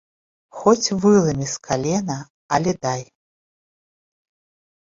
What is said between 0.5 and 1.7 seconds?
Хоць выламі з